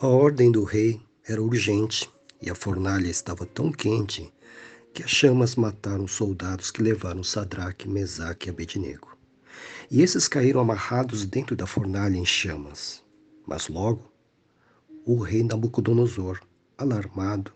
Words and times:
A 0.00 0.06
ordem 0.06 0.52
do 0.52 0.62
rei 0.62 1.00
era 1.26 1.42
urgente 1.42 2.08
e 2.40 2.48
a 2.48 2.54
fornalha 2.54 3.08
estava 3.08 3.44
tão 3.44 3.72
quente 3.72 4.32
que 4.94 5.02
as 5.02 5.10
chamas 5.10 5.56
mataram 5.56 6.04
os 6.04 6.12
soldados 6.12 6.70
que 6.70 6.80
levaram 6.80 7.24
Sadraque, 7.24 7.88
Mesaque 7.88 8.46
e 8.46 8.50
Abednego. 8.50 9.18
E 9.90 10.00
esses 10.00 10.28
caíram 10.28 10.60
amarrados 10.60 11.26
dentro 11.26 11.56
da 11.56 11.66
fornalha 11.66 12.16
em 12.16 12.24
chamas. 12.24 13.02
Mas 13.44 13.66
logo 13.66 14.04
o 15.04 15.18
rei 15.18 15.42
Nabucodonosor, 15.42 16.38
alarmado, 16.76 17.52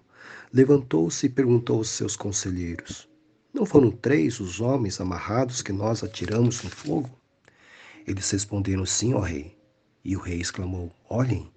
levantou-se 0.53 1.27
e 1.27 1.31
perguntou 1.31 1.77
aos 1.77 1.91
seus 1.91 2.17
conselheiros: 2.17 3.09
Não 3.55 3.65
foram 3.65 3.89
três 3.89 4.41
os 4.41 4.61
homens 4.61 5.01
amarrados 5.01 5.63
que 5.63 5.73
nós 5.73 6.03
atiramos 6.03 6.61
no 6.65 6.71
fogo? 6.71 7.09
Eles 8.05 8.29
responderam: 8.29 8.85
Sim, 8.85 9.15
ó 9.15 9.21
rei. 9.21 9.57
E 10.05 10.17
o 10.17 10.21
rei 10.21 10.41
exclamou: 10.41 10.91
Olhem, 11.09 11.49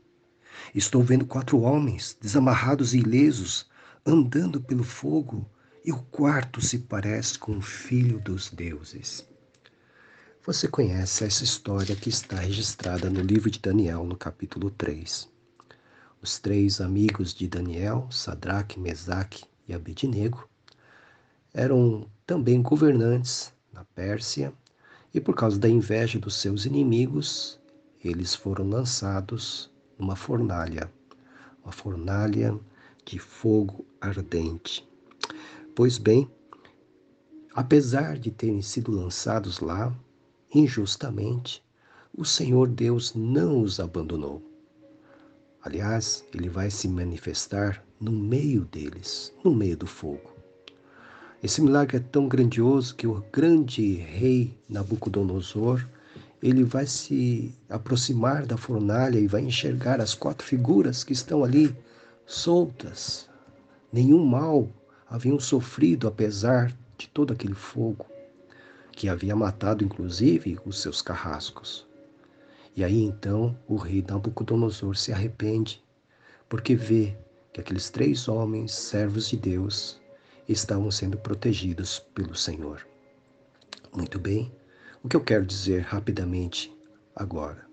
Estou 0.74 1.04
vendo 1.04 1.26
quatro 1.26 1.62
homens, 1.62 2.18
desamarrados 2.22 2.94
e 2.94 3.00
ilesos, 3.00 3.68
andando 4.06 4.62
pelo 4.62 4.84
fogo, 4.84 5.50
e 5.84 5.92
o 5.92 5.98
quarto 5.98 6.62
se 6.62 6.80
parece 6.80 7.38
com 7.38 7.58
o 7.58 7.62
filho 7.62 8.20
dos 8.20 8.50
deuses. 8.50 9.28
Você 10.46 10.68
conhece 10.68 11.24
essa 11.24 11.44
história 11.44 11.96
que 11.96 12.10
está 12.10 12.38
registrada 12.38 13.10
no 13.10 13.22
livro 13.22 13.50
de 13.50 13.60
Daniel, 13.60 14.06
no 14.06 14.16
capítulo 14.16 14.70
3. 14.70 15.28
Os 16.22 16.40
três 16.40 16.82
amigos 16.82 17.34
de 17.34 17.48
Daniel, 17.48 18.08
Sadraque, 18.12 18.80
Mesaque 18.80 19.44
e 19.68 19.74
Abednego, 19.74 20.48
eram 21.54 22.08
também 22.26 22.62
governantes 22.62 23.54
na 23.72 23.84
Pérsia 23.84 24.54
e 25.14 25.22
por 25.22 25.36
causa 25.36 25.58
da 25.58 25.70
inveja 25.70 26.20
dos 26.20 26.36
seus 26.36 26.66
inimigos, 26.66 27.60
eles 28.04 28.36
foram 28.36 28.68
lançados 28.68 29.72
uma 29.98 30.16
fornalha, 30.16 30.92
uma 31.64 31.72
fornalha 31.72 32.60
de 33.06 33.20
fogo 33.20 33.86
ardente. 34.02 34.88
Pois 35.76 35.98
bem, 35.98 36.30
apesar 37.54 38.18
de 38.18 38.32
terem 38.32 38.62
sido 38.62 38.92
lançados 38.92 39.60
lá 39.60 39.94
injustamente, 40.54 41.64
o 42.18 42.24
Senhor 42.24 42.68
Deus 42.68 43.14
não 43.14 43.62
os 43.62 43.80
abandonou. 43.80 44.42
Aliás, 45.62 46.24
ele 46.34 46.48
vai 46.48 46.70
se 46.70 46.88
manifestar 46.88 47.84
no 48.00 48.12
meio 48.12 48.66
deles, 48.66 49.34
no 49.44 49.54
meio 49.54 49.76
do 49.76 49.88
fogo. 49.88 50.36
Esse 51.42 51.62
milagre 51.62 51.98
é 51.98 52.00
tão 52.00 52.28
grandioso 52.28 52.96
que 52.96 53.06
o 53.06 53.24
grande 53.32 53.96
rei 53.96 54.58
Nabucodonosor 54.70 55.86
ele 56.42 56.64
vai 56.64 56.86
se 56.86 57.54
aproximar 57.70 58.46
da 58.46 58.58
fornalha 58.58 59.20
e 59.20 59.28
vai 59.28 59.42
enxergar 59.42 60.00
as 60.00 60.14
quatro 60.14 60.46
figuras 60.46 61.04
que 61.04 61.14
estão 61.14 61.44
ali 61.44 61.76
soltas. 62.26 63.30
Nenhum 63.92 64.26
mal 64.26 64.70
haviam 65.10 65.40
sofrido 65.40 66.08
apesar 66.08 66.76
de 66.98 67.08
todo 67.10 67.34
aquele 67.34 67.54
fogo 67.54 68.06
que 68.92 69.10
havia 69.10 69.36
matado 69.36 69.84
inclusive 69.84 70.58
os 70.66 70.82
seus 70.82 71.02
carrascos. 71.02 71.86
E 72.76 72.84
aí 72.84 73.04
então 73.04 73.58
o 73.68 73.76
rei 73.76 74.04
Nabucodonosor 74.08 74.96
se 74.96 75.12
arrepende, 75.12 75.84
porque 76.50 76.76
vê 76.76 77.16
que 77.54 77.62
aqueles 77.62 77.90
três 77.90 78.28
homens, 78.28 78.74
servos 78.74 79.30
de 79.30 79.38
Deus, 79.38 80.02
estavam 80.48 80.92
sendo 80.92 81.18
protegidos 81.18 82.00
pelo 82.14 82.36
Senhor. 82.36 82.86
Muito 83.96 84.20
bem, 84.20 84.52
o 85.06 85.08
que 85.08 85.16
eu 85.16 85.22
quero 85.22 85.46
dizer 85.46 85.82
rapidamente 85.84 86.76
agora? 87.16 87.68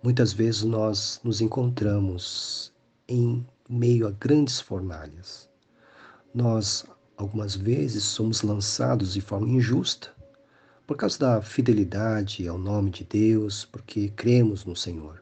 Muitas 0.00 0.32
vezes 0.32 0.62
nós 0.62 1.20
nos 1.24 1.40
encontramos 1.40 2.72
em 3.08 3.44
meio 3.68 4.06
a 4.06 4.12
grandes 4.12 4.60
fornalhas. 4.60 5.50
Nós, 6.32 6.86
algumas 7.16 7.56
vezes, 7.56 8.04
somos 8.04 8.42
lançados 8.42 9.14
de 9.14 9.20
forma 9.20 9.48
injusta 9.48 10.14
por 10.86 10.96
causa 10.96 11.18
da 11.18 11.42
fidelidade 11.42 12.46
ao 12.46 12.58
nome 12.58 12.92
de 12.92 13.02
Deus, 13.02 13.64
porque 13.64 14.10
cremos 14.10 14.64
no 14.64 14.76
Senhor. 14.76 15.20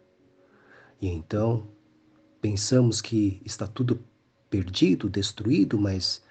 E 1.01 1.09
então 1.09 1.67
pensamos 2.39 3.01
que 3.01 3.41
está 3.47 3.67
tudo 3.67 4.05
perdido, 4.51 5.09
destruído, 5.09 5.79
mas 5.79 6.23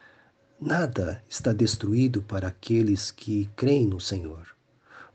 nada 0.62 1.23
está 1.28 1.51
destruído 1.51 2.22
para 2.22 2.50
aqueles 2.50 3.09
que 3.09 3.50
creem 3.56 3.88
no 3.88 4.00
Senhor 4.00 4.58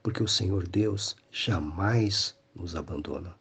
porque 0.05 0.23
o 0.23 0.29
Senhor 0.29 0.69
Deus 0.69 1.17
jamais 1.33 2.37
nos 2.55 2.77
abandona. 2.77 3.35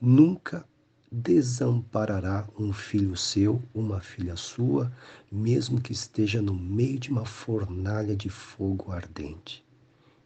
Nunca 0.00 0.64
desamparará 1.10 2.48
um 2.56 2.72
filho 2.72 3.16
seu, 3.16 3.60
uma 3.74 4.00
filha 4.00 4.36
sua, 4.36 4.92
mesmo 5.30 5.80
que 5.80 5.92
esteja 5.92 6.40
no 6.40 6.54
meio 6.54 7.00
de 7.00 7.10
uma 7.10 7.26
fornalha 7.26 8.14
de 8.14 8.30
fogo 8.30 8.92
ardente. 8.92 9.66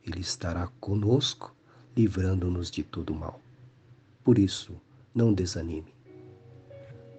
Ele 0.07 0.21
estará 0.21 0.67
conosco, 0.79 1.57
livrando-nos 1.97 2.71
de 2.71 2.83
todo 2.83 3.15
mal. 3.15 3.41
Por 4.23 4.39
isso, 4.39 4.79
não 5.15 5.33
desanime. 5.33 5.95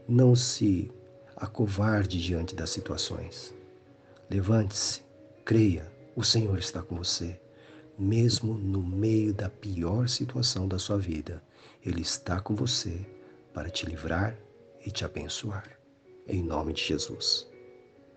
Não 0.07 0.35
se 0.35 0.91
acovarde 1.35 2.21
diante 2.21 2.53
das 2.53 2.69
situações. 2.69 3.51
Levante-se, 4.29 5.01
creia, 5.43 5.91
o 6.15 6.23
Senhor 6.23 6.59
está 6.59 6.83
com 6.83 6.97
você 6.97 7.39
mesmo 7.99 8.53
no 8.53 8.81
meio 8.81 9.33
da 9.33 9.49
pior 9.49 10.07
situação 10.07 10.67
da 10.67 10.79
sua 10.79 10.97
vida, 10.97 11.43
Ele 11.85 12.01
está 12.01 12.39
com 12.39 12.55
você 12.55 13.05
para 13.53 13.69
te 13.69 13.85
livrar 13.85 14.37
e 14.85 14.89
te 14.89 15.03
abençoar. 15.03 15.69
Em 16.27 16.41
nome 16.41 16.73
de 16.73 16.83
Jesus. 16.83 17.48